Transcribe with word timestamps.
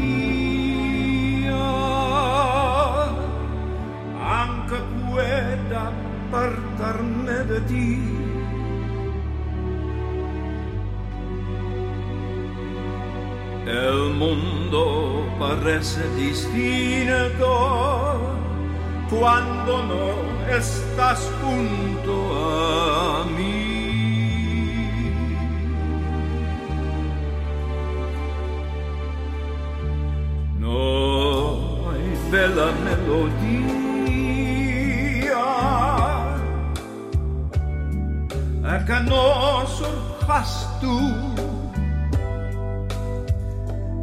aunque 4.39 4.79
pueda 5.07 5.93
apartarme 6.29 7.37
de 7.51 7.61
ti. 7.71 7.91
El 13.67 14.15
mundo 14.23 14.83
parece 15.39 16.03
distinto 16.17 17.51
cuando 19.09 19.73
no 19.91 20.05
estás 20.55 21.21
junto 21.41 22.15
a 22.37 23.25
mí. 23.37 23.64
Bella 32.35 32.69
que 38.87 39.01
no 39.09 39.67
surjas 39.67 40.51
tú 40.81 40.99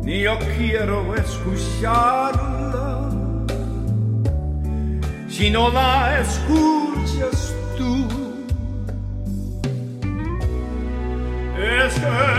ni 0.04 0.22
yo 0.22 0.38
quiero 0.58 1.16
escucharla. 1.16 3.10
Si 5.30 5.50
no 5.52 5.70
la 5.70 6.20
escuchas 6.20 7.54
tú. 7.78 8.08
Es 11.58 11.94
que 11.94 12.31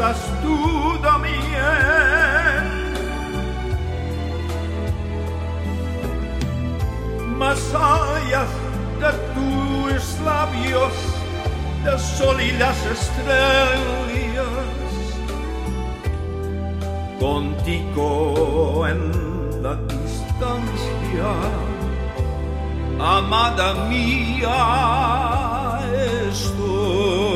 estás 0.00 0.22
tú 0.42 0.98
también. 1.02 1.40
Más 7.36 7.74
allá 7.74 8.44
de 9.00 9.12
tus 9.34 10.20
labios, 10.20 10.92
del 11.84 11.98
sol 11.98 12.40
y 12.40 12.52
las 12.52 12.78
estrellas, 12.96 14.46
contigo 17.18 18.86
en 18.88 19.00
la 19.62 19.74
distancia, 19.74 21.30
amada 22.98 23.68
mía, 23.88 24.58
estoy. 26.30 27.29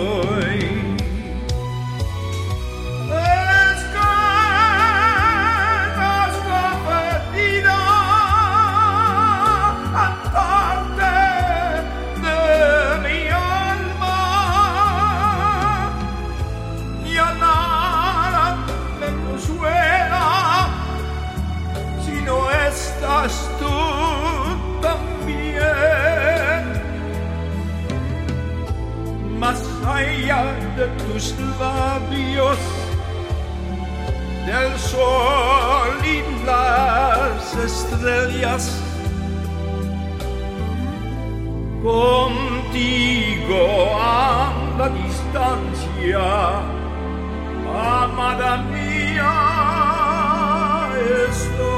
de 30.76 30.86
tus 31.04 31.34
labios 31.60 32.58
del 34.46 34.78
sol 34.78 36.04
y 36.04 36.22
las 36.44 37.54
estrellas. 37.54 38.80
Contigo 41.82 43.62
a 44.00 44.52
la 44.78 44.88
distancia, 44.88 46.24
amada 48.02 48.56
mía, 48.72 49.32
estoy. 51.30 51.73